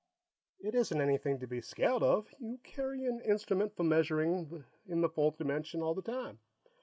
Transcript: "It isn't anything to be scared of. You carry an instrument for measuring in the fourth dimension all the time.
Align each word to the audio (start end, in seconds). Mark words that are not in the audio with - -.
"It 0.61 0.73
isn't 0.73 0.99
anything 0.99 1.37
to 1.41 1.45
be 1.47 1.61
scared 1.61 2.01
of. 2.01 2.33
You 2.39 2.57
carry 2.63 3.05
an 3.05 3.21
instrument 3.21 3.75
for 3.75 3.83
measuring 3.83 4.63
in 4.87 5.01
the 5.01 5.09
fourth 5.09 5.37
dimension 5.37 5.83
all 5.83 5.93
the 5.93 6.01
time. 6.01 6.39